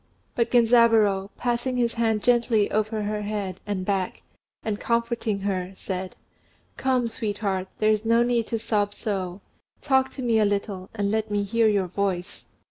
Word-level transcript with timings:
But 0.33 0.49
Genzaburô, 0.49 1.29
passing 1.37 1.77
his 1.77 1.93
hand 1.93 2.23
gently 2.23 2.71
over 2.71 3.03
her 3.03 3.21
head 3.21 3.59
and 3.67 3.85
back, 3.85 4.23
and 4.63 4.79
comforting 4.79 5.41
her, 5.41 5.73
said, 5.75 6.15
"Come, 6.75 7.07
sweetheart, 7.07 7.67
there 7.77 7.91
is 7.91 8.03
no 8.03 8.23
need 8.23 8.47
to 8.47 8.57
sob 8.57 8.95
so. 8.95 9.41
Talk 9.79 10.09
to 10.13 10.23
me 10.23 10.39
a 10.39 10.43
little, 10.45 10.89
and 10.95 11.11
let 11.11 11.29
me 11.29 11.43
hear 11.43 11.67
your 11.67 11.85
voice." 11.85 12.45